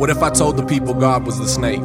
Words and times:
What 0.00 0.08
if 0.08 0.22
I 0.22 0.30
told 0.30 0.56
the 0.56 0.64
people 0.64 0.94
God 0.94 1.26
was 1.26 1.38
the 1.38 1.46
snake? 1.46 1.82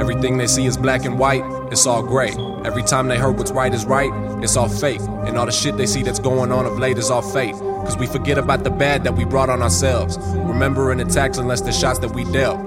Everything 0.00 0.38
they 0.38 0.46
see 0.46 0.64
is 0.64 0.78
black 0.78 1.04
and 1.04 1.18
white, 1.18 1.44
it's 1.70 1.84
all 1.84 2.02
gray. 2.02 2.30
Every 2.64 2.82
time 2.82 3.08
they 3.08 3.18
heard 3.18 3.36
what's 3.36 3.50
right 3.50 3.74
is 3.74 3.84
right, 3.84 4.10
it's 4.42 4.56
all 4.56 4.70
fake. 4.70 5.02
And 5.02 5.36
all 5.36 5.44
the 5.44 5.52
shit 5.52 5.76
they 5.76 5.84
see 5.84 6.02
that's 6.02 6.18
going 6.18 6.50
on 6.50 6.64
of 6.64 6.78
late 6.78 6.96
is 6.96 7.10
all 7.10 7.20
fake. 7.20 7.52
Cause 7.52 7.98
we 7.98 8.06
forget 8.06 8.38
about 8.38 8.64
the 8.64 8.70
bad 8.70 9.04
that 9.04 9.16
we 9.16 9.26
brought 9.26 9.50
on 9.50 9.60
ourselves. 9.60 10.16
Remembering 10.18 10.98
attacks 11.00 11.36
unless 11.36 11.60
the 11.60 11.70
shots 11.70 11.98
that 11.98 12.12
we 12.12 12.24
dealt. 12.32 12.58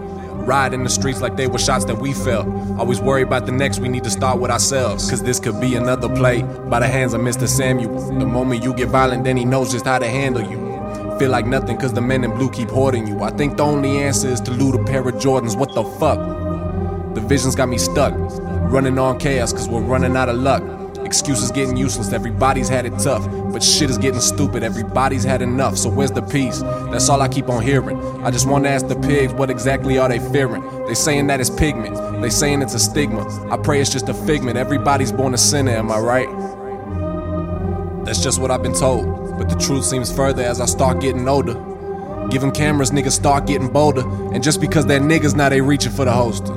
Ride 0.45 0.71
in 0.71 0.83
the 0.83 0.89
streets 0.91 1.19
like 1.19 1.35
they 1.35 1.47
were 1.47 1.57
shots 1.57 1.85
that 1.85 1.97
we 1.97 2.13
felt. 2.13 2.45
Always 2.77 3.01
worry 3.01 3.23
about 3.23 3.47
the 3.47 3.53
next, 3.53 3.79
we 3.79 3.89
need 3.89 4.03
to 4.03 4.11
start 4.11 4.39
with 4.39 4.51
ourselves. 4.51 5.09
Cause 5.09 5.23
this 5.23 5.39
could 5.39 5.59
be 5.59 5.73
another 5.73 6.09
play 6.15 6.43
by 6.43 6.79
the 6.79 6.87
hands 6.87 7.15
of 7.15 7.21
Mr. 7.21 7.47
Samuel. 7.47 8.19
The 8.19 8.27
moment 8.27 8.63
you 8.63 8.71
get 8.75 8.89
violent, 8.89 9.23
then 9.23 9.35
he 9.35 9.45
knows 9.45 9.71
just 9.71 9.85
how 9.85 9.97
to 9.97 10.07
handle 10.07 10.47
you 10.47 10.70
feel 11.21 11.29
like 11.29 11.45
nothing 11.45 11.77
cause 11.77 11.93
the 11.93 12.01
men 12.01 12.23
in 12.23 12.31
blue 12.31 12.49
keep 12.49 12.67
hoarding 12.67 13.05
you. 13.05 13.21
I 13.21 13.29
think 13.29 13.57
the 13.57 13.63
only 13.63 13.99
answer 13.99 14.27
is 14.27 14.41
to 14.41 14.49
loot 14.49 14.73
a 14.73 14.83
pair 14.83 15.07
of 15.07 15.13
Jordans. 15.15 15.55
What 15.55 15.71
the 15.75 15.83
fuck? 15.83 16.17
The 17.13 17.21
vision's 17.21 17.53
got 17.53 17.69
me 17.69 17.77
stuck. 17.77 18.11
Running 18.71 18.97
on 18.97 19.19
chaos 19.19 19.53
cause 19.53 19.69
we're 19.69 19.81
running 19.81 20.17
out 20.17 20.29
of 20.29 20.37
luck. 20.37 20.63
Excuses 21.05 21.51
getting 21.51 21.77
useless, 21.77 22.11
everybody's 22.11 22.67
had 22.67 22.87
it 22.87 22.97
tough. 22.97 23.23
But 23.53 23.61
shit 23.61 23.91
is 23.91 23.99
getting 23.99 24.19
stupid, 24.19 24.63
everybody's 24.63 25.23
had 25.23 25.43
enough. 25.43 25.77
So 25.77 25.91
where's 25.91 26.09
the 26.09 26.23
peace? 26.23 26.61
That's 26.89 27.07
all 27.07 27.21
I 27.21 27.27
keep 27.27 27.49
on 27.49 27.61
hearing. 27.61 28.01
I 28.23 28.31
just 28.31 28.47
wanna 28.47 28.69
ask 28.69 28.87
the 28.87 28.95
pigs, 28.95 29.31
what 29.31 29.51
exactly 29.51 29.99
are 29.99 30.09
they 30.09 30.17
fearing? 30.31 30.63
They 30.87 30.95
saying 30.95 31.27
that 31.27 31.39
it's 31.39 31.51
pigment, 31.51 32.23
they 32.23 32.31
saying 32.31 32.63
it's 32.63 32.73
a 32.73 32.79
stigma. 32.79 33.27
I 33.53 33.57
pray 33.57 33.79
it's 33.79 33.91
just 33.91 34.09
a 34.09 34.15
figment. 34.15 34.57
Everybody's 34.57 35.11
born 35.11 35.35
a 35.35 35.37
sinner, 35.37 35.73
am 35.73 35.91
I 35.91 35.99
right? 35.99 36.29
That's 38.05 38.23
just 38.23 38.41
what 38.41 38.49
I've 38.49 38.63
been 38.63 38.73
told. 38.73 39.20
But 39.41 39.49
the 39.49 39.55
truth 39.55 39.85
seems 39.85 40.15
further 40.15 40.43
as 40.43 40.61
I 40.61 40.67
start 40.67 41.01
getting 41.01 41.27
older. 41.27 41.55
Give 42.29 42.41
them 42.41 42.51
cameras, 42.51 42.91
niggas 42.91 43.13
start 43.13 43.47
getting 43.47 43.69
bolder. 43.69 44.07
And 44.35 44.43
just 44.43 44.61
because 44.61 44.85
they're 44.85 44.99
niggas, 44.99 45.35
now 45.35 45.49
they 45.49 45.61
reaching 45.61 45.91
for 45.91 46.05
the 46.05 46.11
holster. 46.11 46.53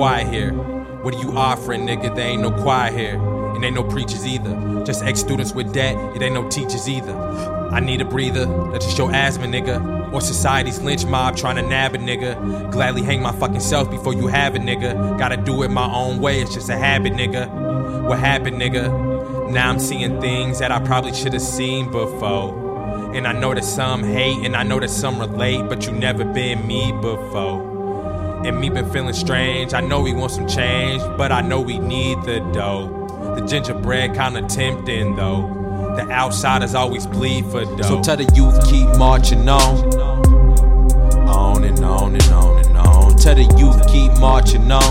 Quiet 0.00 0.28
here. 0.28 0.54
What 0.54 1.14
are 1.14 1.18
you 1.18 1.36
offering, 1.36 1.86
nigga? 1.86 2.16
There 2.16 2.26
ain't 2.26 2.40
no 2.40 2.50
choir 2.50 2.90
here. 2.90 3.20
And 3.54 3.62
ain't 3.62 3.74
no 3.74 3.84
preachers 3.84 4.26
either. 4.26 4.82
Just 4.82 5.04
ex 5.04 5.20
students 5.20 5.52
with 5.52 5.74
debt, 5.74 5.94
it 6.16 6.22
ain't 6.22 6.32
no 6.32 6.48
teachers 6.48 6.88
either. 6.88 7.14
I 7.70 7.80
need 7.80 8.00
a 8.00 8.06
breather, 8.06 8.46
that's 8.72 8.86
just 8.86 8.96
your 8.96 9.12
asthma, 9.12 9.44
nigga. 9.44 10.10
Or 10.10 10.22
society's 10.22 10.80
lynch 10.80 11.04
mob 11.04 11.36
trying 11.36 11.56
to 11.56 11.62
nab 11.62 11.94
a 11.94 11.98
nigga. 11.98 12.72
Gladly 12.72 13.02
hang 13.02 13.20
my 13.20 13.32
fucking 13.32 13.60
self 13.60 13.90
before 13.90 14.14
you 14.14 14.26
have 14.26 14.56
it, 14.56 14.62
nigga. 14.62 15.18
Gotta 15.18 15.36
do 15.36 15.64
it 15.64 15.70
my 15.70 15.92
own 15.92 16.18
way, 16.18 16.40
it's 16.40 16.54
just 16.54 16.70
a 16.70 16.78
habit, 16.78 17.12
nigga. 17.12 18.08
What 18.08 18.18
happened, 18.18 18.56
nigga? 18.56 19.50
Now 19.50 19.68
I'm 19.68 19.78
seeing 19.78 20.18
things 20.18 20.60
that 20.60 20.72
I 20.72 20.80
probably 20.80 21.12
should 21.12 21.34
have 21.34 21.42
seen 21.42 21.90
before. 21.90 23.14
And 23.14 23.26
I 23.26 23.32
know 23.32 23.52
that 23.52 23.66
some 23.66 24.02
hate, 24.02 24.46
and 24.46 24.56
I 24.56 24.62
know 24.62 24.80
that 24.80 24.88
some 24.88 25.18
relate, 25.20 25.68
but 25.68 25.84
you 25.84 25.92
never 25.92 26.24
been 26.24 26.66
me 26.66 26.90
before. 26.90 27.69
And 28.42 28.58
me 28.58 28.70
been 28.70 28.90
feeling 28.90 29.12
strange. 29.12 29.74
I 29.74 29.80
know 29.80 30.00
we 30.00 30.14
want 30.14 30.32
some 30.32 30.48
change, 30.48 31.02
but 31.18 31.30
I 31.30 31.42
know 31.42 31.60
we 31.60 31.78
need 31.78 32.22
the 32.22 32.40
dough. 32.52 33.34
The 33.36 33.42
gingerbread 33.46 34.14
kinda 34.14 34.42
tempting 34.42 35.14
though. 35.14 35.94
The 35.96 36.10
outsiders 36.10 36.74
always 36.74 37.06
bleed 37.06 37.44
for 37.46 37.64
dough. 37.64 37.82
So 37.82 38.02
tell 38.02 38.16
the 38.16 38.24
youth 38.34 38.64
keep 38.66 38.88
marching 38.96 39.46
on. 39.48 39.94
On 41.28 41.64
and 41.64 41.84
on 41.84 42.14
and 42.14 42.32
on 42.32 42.64
and 42.64 42.76
on. 42.78 43.16
Tell 43.16 43.34
the 43.34 43.44
youth 43.58 43.86
keep 43.86 44.18
marching 44.18 44.72
on. 44.72 44.82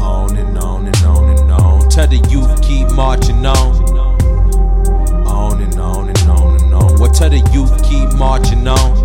On 0.00 0.36
and 0.36 0.58
on 0.58 0.86
and 0.86 1.04
on 1.04 1.28
and 1.28 1.50
on. 1.52 1.88
Tell 1.90 2.06
the 2.06 2.16
youth 2.30 2.62
keep 2.62 2.90
marching 2.92 3.44
on. 3.44 3.56
On 5.26 5.60
and 5.60 5.78
on 5.78 6.08
and 6.08 6.28
on 6.28 6.60
and 6.60 6.74
on. 6.74 6.98
Well, 6.98 7.12
tell 7.12 7.28
the 7.28 7.46
youth 7.52 7.82
keep 7.84 8.12
marching 8.14 8.66
on. 8.66 9.01